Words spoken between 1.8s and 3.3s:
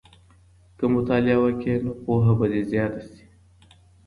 نو پوهه به دې زیاته سي.